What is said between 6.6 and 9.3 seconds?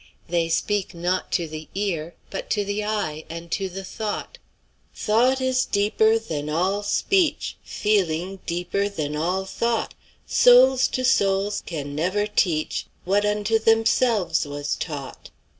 speech; Feeling deeper than